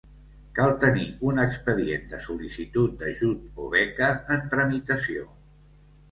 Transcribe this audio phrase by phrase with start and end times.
[0.59, 5.27] Cal tenir un expedient de sol·licitud d'ajut o beca en tramitació.